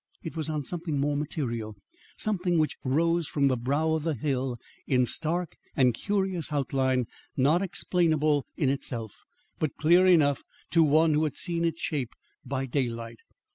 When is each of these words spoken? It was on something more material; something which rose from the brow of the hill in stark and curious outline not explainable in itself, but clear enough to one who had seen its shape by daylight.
It 0.23 0.35
was 0.35 0.49
on 0.49 0.63
something 0.63 0.99
more 0.99 1.15
material; 1.15 1.75
something 2.17 2.57
which 2.57 2.75
rose 2.83 3.27
from 3.27 3.49
the 3.49 3.55
brow 3.55 3.93
of 3.93 4.01
the 4.01 4.15
hill 4.15 4.57
in 4.87 5.05
stark 5.05 5.57
and 5.75 5.93
curious 5.93 6.51
outline 6.51 7.05
not 7.37 7.61
explainable 7.61 8.47
in 8.57 8.69
itself, 8.69 9.25
but 9.59 9.77
clear 9.77 10.07
enough 10.07 10.41
to 10.71 10.81
one 10.81 11.13
who 11.13 11.23
had 11.25 11.35
seen 11.35 11.63
its 11.63 11.83
shape 11.83 12.13
by 12.43 12.65
daylight. 12.65 13.19